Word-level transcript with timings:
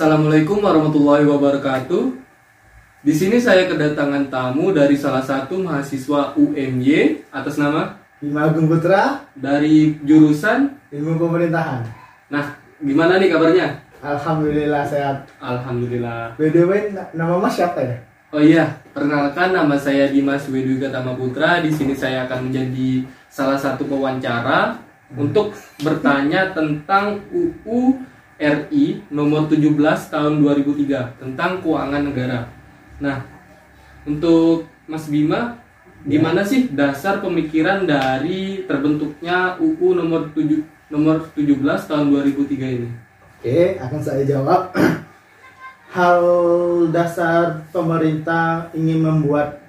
Assalamualaikum 0.00 0.64
warahmatullahi 0.64 1.28
wabarakatuh. 1.28 2.16
Di 3.04 3.12
sini 3.12 3.36
saya 3.36 3.68
kedatangan 3.68 4.32
tamu 4.32 4.72
dari 4.72 4.96
salah 4.96 5.20
satu 5.20 5.60
mahasiswa 5.60 6.32
UMY 6.40 7.20
atas 7.28 7.60
nama 7.60 8.00
Bima 8.16 8.48
Agung 8.48 8.64
Putra, 8.64 9.28
dari 9.36 10.00
jurusan. 10.00 10.72
Ilmu 10.88 11.20
Pemerintahan. 11.20 11.84
Nah, 12.32 12.56
gimana 12.80 13.20
nih 13.20 13.28
kabarnya? 13.28 13.76
Alhamdulillah 14.00 14.88
sehat. 14.88 15.28
Alhamdulillah. 15.36 16.32
By 16.40 16.48
the 16.48 16.64
way, 16.64 16.96
nama 17.12 17.36
Mas 17.36 17.60
siapa 17.60 17.84
ya? 17.84 18.00
Oh 18.32 18.40
iya, 18.40 18.80
perkenalkan 18.96 19.52
nama 19.52 19.76
saya 19.76 20.08
Dimas 20.08 20.48
Wedwi 20.48 20.80
Gatama 20.80 21.12
Putra. 21.12 21.60
Di 21.60 21.68
sini 21.68 21.92
saya 21.92 22.24
akan 22.24 22.48
menjadi 22.48 23.04
salah 23.28 23.60
satu 23.60 23.84
pewawancara 23.84 24.80
untuk 25.12 25.52
bertanya 25.84 26.56
tentang 26.56 27.20
UU 27.28 28.08
RI 28.40 29.04
nomor 29.12 29.52
17 29.52 29.76
tahun 30.08 30.40
2003 30.40 31.20
tentang 31.20 31.60
keuangan 31.60 32.02
negara. 32.08 32.48
Nah, 32.96 33.20
untuk 34.08 34.64
Mas 34.88 35.12
Bima, 35.12 35.60
gimana 36.08 36.40
sih 36.40 36.72
dasar 36.72 37.20
pemikiran 37.20 37.84
dari 37.84 38.64
terbentuknya 38.64 39.60
UU 39.60 39.92
nomor 39.92 40.32
7 40.32 40.64
nomor 40.88 41.28
17 41.36 41.60
tahun 41.84 42.08
2003 42.08 42.76
ini? 42.80 42.90
Oke, 43.38 43.76
akan 43.76 44.00
saya 44.00 44.24
jawab. 44.24 44.72
Hal 45.94 46.22
dasar 46.90 47.68
pemerintah 47.68 48.72
ingin 48.72 49.04
membuat 49.04 49.60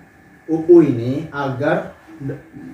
UU 0.48 0.96
ini 0.96 1.27
agar 1.27 1.91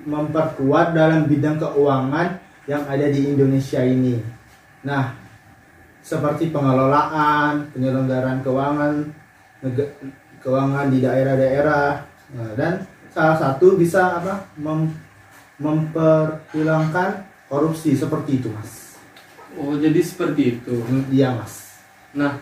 memperkuat 0.04 0.92
dalam 0.92 1.26
bidang 1.26 1.56
keuangan 1.58 2.38
yang 2.68 2.84
ada 2.84 3.08
di 3.08 3.32
Indonesia 3.32 3.80
ini. 3.80 4.20
Nah, 4.84 5.27
seperti 6.02 6.50
pengelolaan, 6.50 7.68
penyelenggaraan 7.72 8.40
keuangan, 8.40 8.94
keuangan 10.40 10.86
di 10.88 10.98
daerah-daerah, 11.02 12.08
Nah, 12.28 12.52
dan 12.60 12.84
salah 13.08 13.40
satu 13.40 13.80
bisa 13.80 14.20
apa? 14.20 14.52
Mem- 14.60 14.96
memperhilangkan 15.58 17.24
korupsi 17.48 17.96
seperti 17.96 18.44
itu, 18.44 18.52
Mas. 18.52 19.00
Oh, 19.56 19.74
jadi 19.74 19.98
seperti 20.04 20.60
itu. 20.60 20.76
Iya, 21.08 21.34
Mas. 21.34 21.82
Nah, 22.12 22.36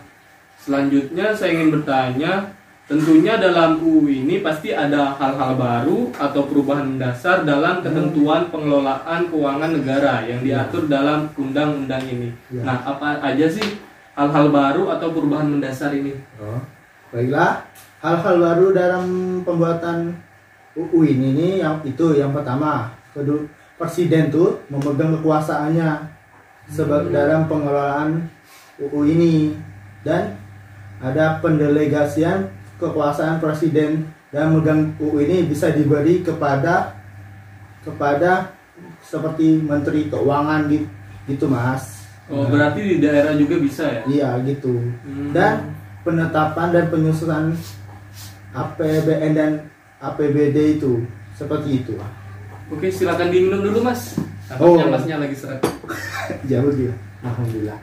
selanjutnya 0.59 1.31
saya 1.33 1.55
ingin 1.55 1.71
bertanya, 1.79 2.51
tentunya 2.87 3.35
dalam 3.35 3.83
UU 3.83 4.07
ini 4.07 4.39
pasti 4.39 4.71
ada 4.71 5.11
hal-hal 5.19 5.59
baru 5.59 6.07
atau 6.15 6.47
perubahan 6.47 6.95
mendasar 6.95 7.43
dalam 7.43 7.83
ketentuan 7.83 8.47
pengelolaan 8.47 9.27
keuangan 9.27 9.71
negara 9.75 10.23
yang 10.23 10.39
diatur 10.39 10.87
dalam 10.87 11.27
undang-undang 11.35 12.01
ini. 12.07 12.31
Ya. 12.47 12.63
Nah, 12.63 12.79
apa 12.87 13.19
aja 13.19 13.43
sih 13.51 13.83
hal-hal 14.15 14.47
baru 14.49 14.87
atau 14.95 15.11
perubahan 15.11 15.51
mendasar 15.51 15.91
ini? 15.91 16.15
Oh, 16.39 16.63
baiklah. 17.11 17.67
Hal-hal 17.99 18.35
baru 18.39 18.71
dalam 18.71 19.05
pembuatan 19.43 20.15
UU 20.79 20.99
ini 21.11 21.27
nih 21.35 21.51
yang 21.59 21.83
itu 21.83 22.15
yang 22.15 22.31
pertama, 22.31 22.95
kedua 23.11 23.43
presiden 23.75 24.33
tuh 24.33 24.63
memegang 24.73 25.13
kekuasaannya 25.19 26.17
sebab 26.71 27.13
dalam 27.13 27.51
pengelolaan 27.51 28.25
UU 28.79 29.01
ini 29.11 29.33
dan 30.07 30.39
ada 30.97 31.37
pendelegasian 31.43 32.56
kekuasaan 32.77 33.41
presiden 33.41 34.09
dan 34.29 34.53
memegang 34.53 34.93
UU 35.01 35.23
ini 35.23 35.37
bisa 35.49 35.73
diberi 35.73 36.21
kepada 36.21 36.97
kepada 37.81 38.53
seperti 39.01 39.63
menteri 39.63 40.11
keuangan 40.11 40.67
gitu, 40.69 40.87
gitu 41.29 41.45
mas. 41.47 42.05
Oh, 42.27 42.43
berarti 42.43 42.83
di 42.83 42.97
daerah 42.99 43.31
juga 43.39 43.55
bisa 43.55 43.87
ya? 43.87 44.01
Iya 44.03 44.29
gitu. 44.43 44.75
Hmm. 45.07 45.31
Dan 45.31 45.71
penetapan 46.03 46.75
dan 46.75 46.85
penyusunan 46.91 47.55
APBN 48.51 49.31
dan 49.31 49.51
APBD 50.03 50.79
itu 50.81 51.07
seperti 51.37 51.83
itu. 51.83 51.93
Oke, 52.67 52.91
silakan 52.91 53.31
diminum 53.31 53.63
dulu, 53.63 53.79
Mas. 53.87 54.19
Oh. 54.59 54.75
Masnya 54.75 55.23
lagi 55.23 55.35
seret. 55.39 55.63
Jauh 56.51 56.71
dia. 56.75 56.91
Alhamdulillah. 57.23 57.79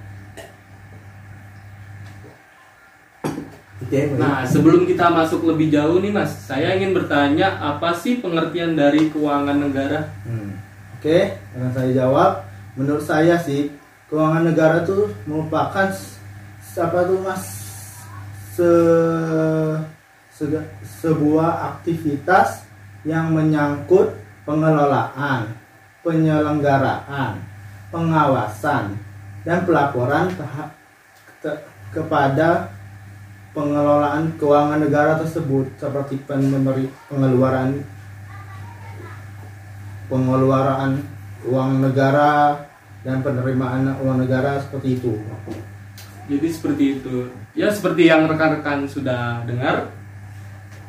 Oke, 3.95 4.11
baik. 4.11 4.19
Nah, 4.19 4.43
sebelum 4.43 4.83
kita 4.91 5.07
masuk 5.07 5.47
lebih 5.47 5.71
jauh 5.71 6.03
nih, 6.03 6.11
Mas, 6.11 6.35
saya 6.51 6.75
ingin 6.75 6.91
bertanya 6.91 7.55
apa 7.63 7.95
sih 7.95 8.19
pengertian 8.19 8.75
dari 8.75 9.07
keuangan 9.15 9.55
negara? 9.55 10.11
Hmm. 10.27 10.59
Oke, 10.99 11.39
akan 11.55 11.71
saya 11.71 11.91
jawab. 11.95 12.43
Menurut 12.75 13.07
saya 13.07 13.39
sih, 13.39 13.71
keuangan 14.11 14.51
negara 14.51 14.83
tuh 14.83 15.15
merupakan 15.31 15.95
apa 16.75 16.99
tuh 17.07 17.23
mas 17.23 17.43
se, 18.51 18.71
sega- 20.35 20.67
sebuah 20.83 21.79
aktivitas 21.79 22.67
yang 23.07 23.31
menyangkut 23.31 24.11
pengelolaan, 24.43 25.55
penyelenggaraan, 26.03 27.39
pengawasan, 27.95 28.99
dan 29.47 29.63
pelaporan 29.63 30.35
te- 31.39 31.63
kepada 31.95 32.75
pengelolaan 33.55 34.35
keuangan 34.35 34.83
negara 34.83 35.15
tersebut 35.23 35.71
seperti 35.79 36.19
pengeluaran 36.27 37.87
pengeluaran 40.11 41.01
uang 41.47 41.71
negara 41.81 42.61
dan 43.07 43.23
penerimaan 43.23 43.95
uang 44.03 44.27
negara 44.27 44.59
seperti 44.59 44.99
itu. 44.99 45.17
Jadi 46.27 46.49
seperti 46.51 46.85
itu. 46.99 47.31
Ya 47.55 47.71
seperti 47.71 48.11
yang 48.11 48.27
rekan-rekan 48.27 48.89
sudah 48.91 49.45
dengar. 49.47 49.93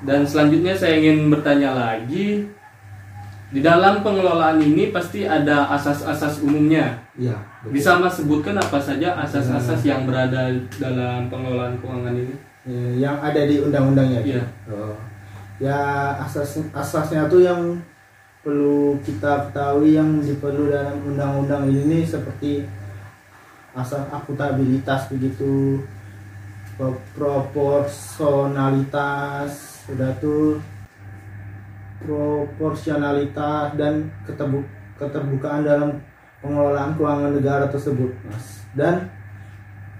Dan 0.03 0.23
selanjutnya 0.25 0.73
saya 0.75 0.97
ingin 0.99 1.27
bertanya 1.27 1.75
lagi. 1.75 2.49
Di 3.53 3.61
dalam 3.61 4.01
pengelolaan 4.01 4.59
ini 4.59 4.89
pasti 4.89 5.23
ada 5.23 5.69
asas-asas 5.69 6.41
umumnya. 6.41 6.97
Iya. 7.15 7.37
Bisa 7.69 7.95
Mas 8.01 8.19
sebutkan 8.19 8.57
apa 8.57 8.81
saja 8.81 9.15
asas-asas 9.21 9.85
yang 9.85 10.03
berada 10.09 10.49
dalam 10.81 11.29
pengelolaan 11.29 11.77
keuangan 11.79 12.15
ini? 12.15 12.35
Eh, 12.65 12.97
yang 12.97 13.21
ada 13.21 13.45
di 13.45 13.61
undang-undangnya. 13.61 14.25
Iya. 14.25 14.41
Oh. 14.73 14.97
Ya 15.61 15.77
asas 16.19 16.57
asasnya 16.73 17.29
tuh 17.29 17.41
yang 17.45 17.77
perlu 18.41 18.97
kita 19.05 19.45
ketahui 19.49 19.93
yang 19.93 20.21
diperlu 20.21 20.69
dalam 20.73 20.97
undang-undang 21.05 21.69
ini 21.69 22.05
seperti 22.05 22.65
asas 23.77 24.01
akuntabilitas 24.09 25.07
begitu 25.13 25.79
pro- 26.77 27.01
proporsionalitas 27.13 29.49
sudah 29.85 30.11
tuh 30.17 30.57
proporsionalitas 32.01 33.73
dan 33.77 34.09
keterbu- 34.25 34.65
keterbukaan 34.97 35.63
dalam 35.63 36.01
pengelolaan 36.41 36.97
keuangan 36.97 37.31
negara 37.33 37.67
tersebut 37.69 38.11
mas 38.25 38.59
dan 38.77 39.09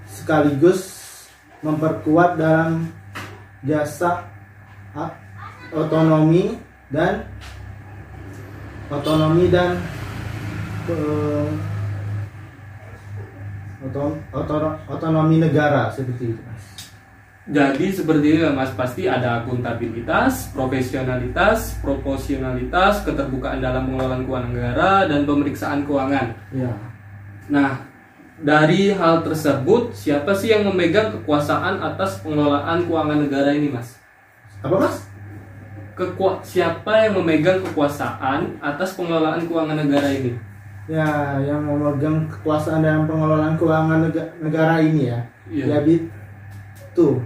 sekaligus 0.09 1.04
memperkuat 1.65 2.37
dalam 2.37 2.93
jasa 3.65 4.29
otonomi 5.73 6.61
dan 6.93 7.25
otonomi 8.87 9.49
dan 9.49 9.81
oto- 13.81 14.77
otonomi 14.85 15.41
negara 15.41 15.89
seperti 15.89 16.37
itu 16.37 16.41
mas 16.45 16.63
Jadi 17.45 17.93
seperti 17.93 18.25
itu 18.25 18.41
ya 18.41 18.49
Mas, 18.49 18.73
pasti 18.73 19.05
ada 19.05 19.37
akuntabilitas, 19.37 20.49
profesionalitas, 20.49 21.77
proporsionalitas, 21.77 23.05
keterbukaan 23.05 23.61
dalam 23.61 23.85
pengelolaan 23.85 24.25
keuangan 24.25 24.49
negara 24.49 25.05
dan 25.05 25.29
pemeriksaan 25.29 25.85
keuangan. 25.85 26.33
ya 26.49 26.73
Nah, 27.45 27.85
dari 28.35 28.91
hal 28.91 29.21
tersebut, 29.21 29.91
siapa 29.91 30.31
sih 30.31 30.51
yang 30.51 30.63
memegang 30.63 31.11
kekuasaan 31.13 31.79
atas 31.79 32.19
pengelolaan 32.19 32.83
keuangan 32.83 33.19
negara 33.21 33.51
ini, 33.51 33.69
Mas? 33.69 33.95
apa 34.59 34.75
mas 34.77 34.97
Kekua 35.93 36.41
siapa 36.41 37.05
yang 37.05 37.15
memegang 37.15 37.61
kekuasaan 37.61 38.59
atas 38.59 38.93
pengelolaan 38.93 39.45
keuangan 39.45 39.77
negara 39.77 40.09
ini? 40.09 40.35
ya 40.85 41.37
yang 41.39 41.63
memegang 41.63 42.27
kekuasaan 42.27 42.81
dalam 42.81 43.05
pengelolaan 43.05 43.55
keuangan 43.55 44.05
nega- 44.05 44.33
negara 44.37 44.77
ini 44.77 45.07
ya 45.07 45.19
Iya. 45.47 45.65
ya 45.65 45.77
bi- 45.81 46.05
tuh 46.91 47.21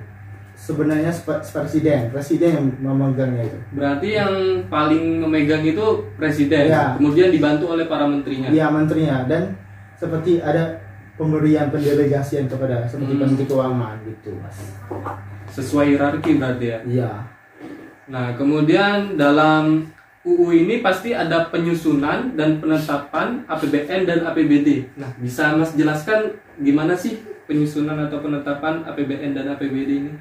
sebenarnya 0.53 1.11
presiden 1.43 2.07
presiden 2.07 2.49
yang 2.51 2.65
memegangnya 2.77 3.43
itu 3.45 3.59
Berarti 3.71 4.07
yang 4.13 4.33
paling 4.67 5.19
memegang 5.19 5.63
itu 5.63 5.83
presiden, 6.15 6.67
Iya. 6.67 6.95
kemudian 6.95 7.31
dibantu 7.31 7.71
oleh 7.71 7.83
para 7.83 8.03
menterinya. 8.03 8.47
Iya 8.47 8.67
menterinya 8.69 9.23
dan 9.25 9.55
seperti 9.95 10.39
ada 10.39 10.79
pemberian 11.19 11.67
pendelegasian 11.67 12.47
kepada 12.47 12.87
seperti 12.87 13.11
Hmm. 13.11 13.21
menteri 13.27 13.43
keuangan 13.43 13.95
gitu 14.07 14.31
mas. 14.39 14.55
Sesuai 15.51 15.91
hierarki 15.91 16.39
berarti 16.39 16.65
ya. 16.71 16.79
Iya. 16.87 17.11
Nah, 18.07 18.33
kemudian 18.39 19.19
dalam 19.19 19.91
UU 20.23 20.55
ini 20.65 20.79
pasti 20.79 21.11
ada 21.11 21.51
penyusunan 21.51 22.33
dan 22.39 22.63
penetapan 22.63 23.43
APBN 23.45 24.07
dan 24.07 24.19
APBD. 24.23 24.87
Nah, 24.95 25.11
bisa 25.19 25.55
Mas 25.55 25.75
jelaskan 25.75 26.39
gimana 26.59 26.95
sih 26.95 27.19
penyusunan 27.47 27.97
atau 28.07 28.19
penetapan 28.23 28.83
APBN 28.83 29.31
dan 29.35 29.51
APBD 29.55 29.91
ini? 30.05 30.13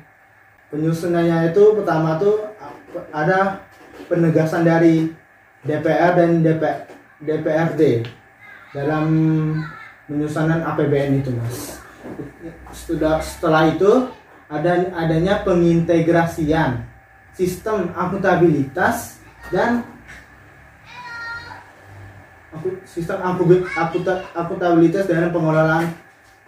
Penyusunannya 0.68 1.50
itu 1.50 1.62
pertama 1.80 2.20
tuh 2.20 2.44
ada 3.10 3.64
penegasan 4.06 4.62
dari 4.62 5.10
DPR 5.64 6.12
dan 6.14 6.44
DP, 6.44 6.62
DPRD 7.24 8.04
dalam 8.70 9.04
penyusunan 10.08 10.64
APBN 10.64 11.20
itu 11.20 11.30
mas. 11.36 11.78
Sudah 12.72 13.20
setelah 13.20 13.68
itu 13.68 14.08
ada 14.48 14.88
adanya 14.96 15.44
pengintegrasian 15.44 16.88
sistem 17.36 17.92
akuntabilitas 17.92 19.20
dan 19.52 19.84
sistem 22.88 23.20
akuntabilitas 24.32 25.04
dalam 25.04 25.30
pengelolaan 25.30 25.92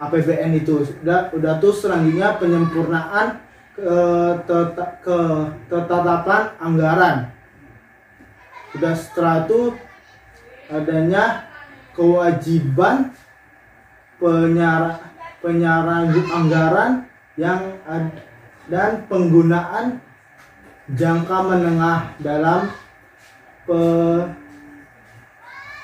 APBN 0.01 0.57
itu 0.57 0.81
udah 1.05 1.29
udah 1.29 1.53
tuh 1.61 1.77
selanjutnya 1.77 2.41
penyempurnaan 2.41 3.37
ke 3.77 3.95
teta- 4.49 4.97
ke 5.05 5.17
ketetapan 5.69 6.41
anggaran 6.57 7.29
udah 8.73 8.93
setelah 8.97 9.45
itu 9.45 9.77
adanya 10.67 11.45
kewajiban 11.93 13.13
penyara 14.21 15.01
penyarang 15.41 16.13
anggaran 16.29 16.91
yang 17.33 17.81
ad- 17.89 18.21
dan 18.69 19.03
penggunaan 19.09 19.97
jangka 20.93 21.37
menengah 21.49 22.13
dalam 22.21 22.69
pe, 23.65 23.81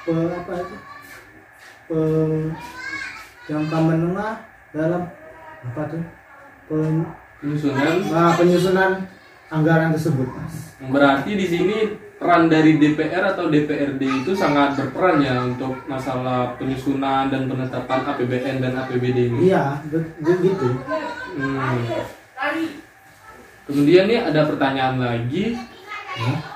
pe 0.05 0.13
apa 0.13 0.53
itu? 0.61 0.75
Pe, 1.89 1.99
jangka 3.49 3.77
menengah 3.81 4.33
dalam 4.69 5.01
apa 5.65 5.81
tuh? 5.89 6.03
Pen- 6.69 7.09
Penyusunan. 7.37 8.01
nah, 8.09 8.33
penyusunan 8.33 8.91
anggaran 9.53 9.93
tersebut 9.93 10.25
mas. 10.25 10.73
Berarti 10.81 11.37
di 11.37 11.45
sini 11.45 11.77
peran 12.17 12.49
dari 12.49 12.81
DPR 12.81 13.29
atau 13.29 13.47
DPRD 13.47 14.01
itu 14.25 14.33
sangat 14.33 14.73
berperan 14.73 15.21
ya 15.21 15.37
untuk 15.45 15.77
masalah 15.85 16.57
penyusunan 16.57 17.29
dan 17.29 17.45
penetapan 17.45 18.01
APBN 18.09 18.57
dan 18.57 18.73
APBD 18.73 19.29
ini. 19.29 19.53
iya 19.53 19.77
be- 19.85 20.13
begitu 20.21 20.67
Hmm. 21.37 21.85
Kemudian 23.67 24.09
nih 24.09 24.25
ada 24.25 24.47
pertanyaan 24.47 24.97
lagi. 24.97 25.53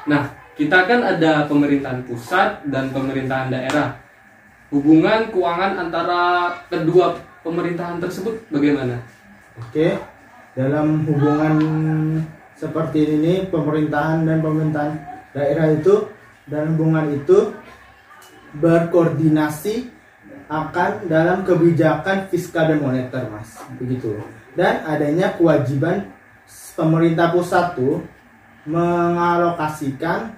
Nah, 0.10 0.32
kita 0.58 0.90
kan 0.90 1.06
ada 1.06 1.46
pemerintahan 1.46 2.02
pusat 2.08 2.66
dan 2.66 2.90
pemerintahan 2.90 3.54
daerah. 3.54 4.00
Hubungan 4.72 5.30
keuangan 5.30 5.86
antara 5.86 6.50
kedua 6.66 7.14
pemerintahan 7.44 8.00
tersebut 8.00 8.42
bagaimana? 8.50 9.04
Oke, 9.60 10.00
dalam 10.56 11.04
hubungan 11.04 11.56
seperti 12.56 13.20
ini 13.20 13.34
pemerintahan 13.52 14.24
dan 14.24 14.40
pemerintahan 14.40 14.94
daerah 15.32 15.72
itu 15.72 16.08
dan 16.48 16.76
hubungan 16.76 17.12
itu 17.12 17.56
berkoordinasi 18.56 19.88
akan 20.52 21.08
dalam 21.08 21.48
kebijakan 21.48 22.28
fiskal 22.28 22.68
dan 22.68 22.84
moneter, 22.84 23.24
Mas. 23.32 23.56
Begitu. 23.80 24.20
Dan 24.52 24.84
adanya 24.84 25.32
kewajiban 25.40 26.12
pemerintah 26.76 27.32
pusat 27.32 27.80
tuh 27.80 28.04
mengalokasikan 28.68 30.36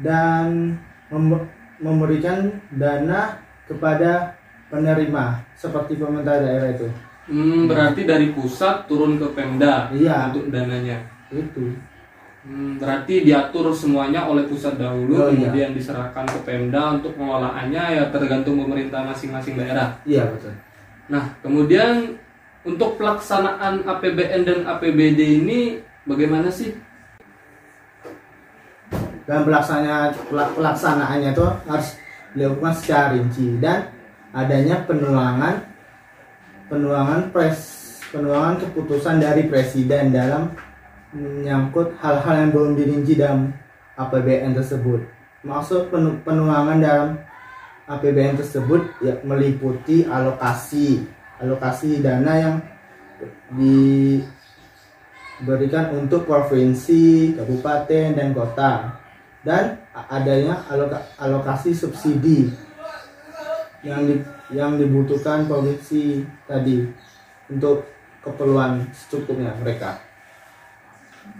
dan 0.00 0.80
mem- 1.12 1.48
memberikan 1.76 2.56
dana 2.72 3.36
kepada 3.68 4.40
penerima 4.72 5.44
seperti 5.60 6.00
pemerintah 6.00 6.40
daerah 6.40 6.72
itu. 6.72 6.88
Hmm, 7.28 7.68
berarti 7.68 8.08
dari 8.08 8.32
pusat 8.32 8.88
turun 8.88 9.20
ke 9.20 9.28
Pemda 9.36 9.92
Iya. 9.92 10.32
untuk 10.32 10.48
dananya. 10.48 11.04
Itu. 11.28 11.76
Hmm, 12.40 12.80
berarti 12.80 13.20
diatur 13.20 13.68
semuanya 13.76 14.24
oleh 14.24 14.48
pusat 14.48 14.80
dahulu, 14.80 15.12
Oh, 15.12 15.28
iya. 15.28 15.52
kemudian 15.52 15.76
diserahkan 15.76 16.24
ke 16.24 16.40
Pemda 16.40 16.96
untuk 16.96 17.12
pengelolaannya 17.12 18.00
ya 18.00 18.04
tergantung 18.08 18.56
pemerintah 18.56 19.04
masing-masing 19.04 19.60
daerah. 19.60 20.00
Iya, 20.08 20.24
betul. 20.32 20.56
Nah, 21.12 21.36
kemudian 21.44 22.16
untuk 22.64 22.96
pelaksanaan 22.96 23.84
APBN 23.84 24.40
dan 24.48 24.58
APBD 24.64 25.44
ini 25.44 25.84
bagaimana 26.04 26.48
sih? 26.48 26.72
dan 29.20 29.46
pelaksananya 29.46 30.10
pelak- 30.26 30.58
pelaksanaannya 30.58 31.30
itu 31.30 31.46
harus 31.70 31.88
dilakukan 32.34 32.74
secara 32.74 33.14
rinci 33.14 33.62
dan 33.62 33.86
adanya 34.34 34.82
penuangan 34.82 35.70
penuangan 36.66 37.30
pres 37.30 37.58
penuangan 38.10 38.58
keputusan 38.58 39.22
dari 39.22 39.46
presiden 39.46 40.10
dalam 40.10 40.50
menyangkut 41.10 41.98
hal-hal 41.98 42.34
yang 42.46 42.50
belum 42.54 42.72
dirinci 42.78 43.18
dalam 43.18 43.50
APBN 43.98 44.54
tersebut 44.54 45.02
maksud 45.42 45.90
penu- 45.90 46.20
penuangan 46.22 46.78
dalam 46.78 47.08
APBN 47.90 48.38
tersebut 48.38 48.86
ya 49.02 49.18
meliputi 49.26 50.06
alokasi 50.06 51.02
alokasi 51.40 52.04
dana 52.04 52.36
yang 52.36 52.60
diberikan 55.40 55.96
untuk 55.96 56.28
provinsi, 56.28 57.34
kabupaten, 57.36 58.14
dan 58.16 58.28
kota 58.36 59.00
dan 59.40 59.80
adanya 59.96 60.60
aloka- 60.68 61.08
alokasi 61.16 61.72
subsidi 61.72 62.52
yang 63.80 64.04
di- 64.04 64.24
yang 64.52 64.76
dibutuhkan 64.76 65.48
provinsi 65.48 66.28
tadi 66.44 66.84
untuk 67.48 67.88
keperluan 68.20 68.84
secukupnya 68.92 69.56
mereka. 69.56 70.09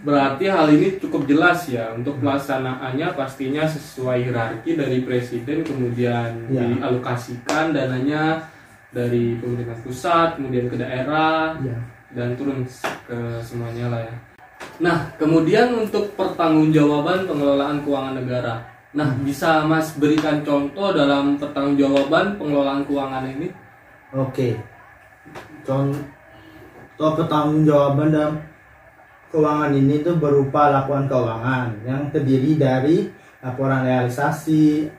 Berarti 0.01 0.49
hal 0.49 0.65
ini 0.73 0.97
cukup 0.97 1.29
jelas 1.29 1.69
ya 1.69 1.93
untuk 1.93 2.17
pelaksanaannya 2.23 3.13
pastinya 3.13 3.69
sesuai 3.69 4.25
hierarki 4.25 4.73
dari 4.73 5.05
presiden 5.05 5.61
kemudian 5.61 6.49
Ya. 6.49 6.65
dialokasikan 6.65 7.69
dananya 7.69 8.41
dari 8.89 9.37
pemerintah 9.37 9.77
pusat 9.85 10.41
kemudian 10.41 10.67
ke 10.67 10.75
daerah 10.75 11.53
Iya. 11.61 11.77
dan 12.17 12.33
turun 12.33 12.65
ke 13.05 13.17
semuanya 13.45 13.93
lah 13.93 14.01
ya. 14.03 14.15
Nah, 14.81 14.97
kemudian 15.21 15.73
untuk 15.77 16.17
pertanggungjawaban 16.17 17.29
pengelolaan 17.29 17.85
keuangan 17.85 18.17
negara. 18.17 18.53
Nah, 18.91 19.13
bisa 19.21 19.63
Mas 19.69 19.95
berikan 19.95 20.41
contoh 20.43 20.91
dalam 20.91 21.37
pertanggungjawaban 21.37 22.35
pengelolaan 22.41 22.83
keuangan 22.89 23.23
ini? 23.29 23.47
Oke. 24.11 24.57
Contoh 25.63 27.11
pertanggungjawaban 27.15 28.09
dalam 28.11 28.35
keuangan 29.31 29.71
ini 29.71 30.03
tuh 30.03 30.19
berupa 30.19 30.69
laporan 30.69 31.07
keuangan 31.07 31.71
yang 31.87 32.11
terdiri 32.11 32.59
dari 32.59 33.07
laporan 33.41 33.87
realisasi, 33.87 34.91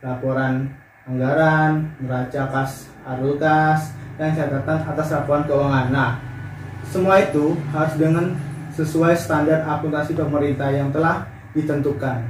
laporan 0.00 0.70
anggaran, 1.04 1.92
neraca 2.00 2.48
kas 2.48 2.88
arus 3.04 3.36
kas, 3.36 3.92
dan 4.16 4.32
catatan 4.32 4.78
atas 4.88 5.12
laporan 5.12 5.44
keuangan. 5.44 5.86
Nah, 5.92 6.12
semua 6.86 7.20
itu 7.20 7.58
harus 7.74 7.94
dengan 8.00 8.32
sesuai 8.72 9.14
standar 9.14 9.66
akuntansi 9.66 10.16
pemerintah 10.16 10.70
yang 10.72 10.88
telah 10.94 11.26
ditentukan. 11.52 12.24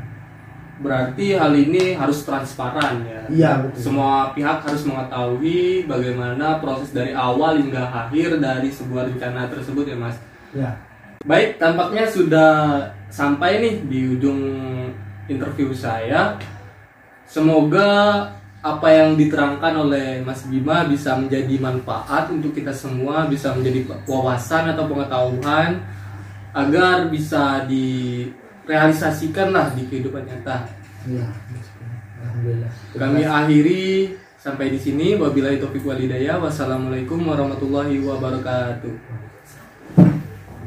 Berarti 0.75 1.39
hal 1.39 1.55
ini 1.55 1.95
harus 1.95 2.27
transparan 2.27 3.07
ya. 3.07 3.23
Iya, 3.31 3.51
betul. 3.63 3.79
Semua 3.79 4.35
pihak 4.35 4.59
harus 4.67 4.83
mengetahui 4.83 5.87
bagaimana 5.87 6.59
proses 6.59 6.91
dari 6.91 7.15
awal 7.15 7.63
hingga 7.63 7.87
akhir 7.95 8.43
dari 8.43 8.75
sebuah 8.75 9.07
rencana 9.15 9.47
tersebut 9.47 9.87
ya, 9.87 9.97
Mas. 9.97 10.17
Ya. 10.51 10.75
Baik, 11.25 11.57
tampaknya 11.57 12.05
sudah 12.05 12.53
sampai 13.09 13.57
nih 13.57 13.75
di 13.89 14.01
ujung 14.13 14.41
interview 15.25 15.73
saya. 15.73 16.37
Semoga 17.25 17.89
apa 18.61 18.89
yang 18.93 19.17
diterangkan 19.17 19.89
oleh 19.89 20.21
Mas 20.21 20.45
Bima 20.45 20.85
bisa 20.85 21.17
menjadi 21.17 21.57
manfaat 21.57 22.29
untuk 22.29 22.53
kita 22.53 22.77
semua, 22.77 23.25
bisa 23.25 23.57
menjadi 23.57 23.89
wawasan 24.05 24.77
atau 24.77 24.85
pengetahuan 24.85 25.81
agar 26.53 27.09
bisa 27.09 27.65
direalisasikan 27.65 29.49
lah 29.49 29.73
di 29.73 29.89
kehidupan 29.89 30.29
nyata. 30.29 30.69
Iya. 31.09 31.25
Alhamdulillah. 32.21 32.71
Kami 33.01 33.23
akhiri 33.25 34.13
sampai 34.37 34.73
di 34.73 34.81
sini. 34.81 35.17
Wabillahi 35.17 35.57
taufiq 35.57 35.89
walhidayah. 35.89 36.37
Wassalamualaikum 36.37 37.21
warahmatullahi 37.25 37.97
wabarakatuh. 38.05 39.24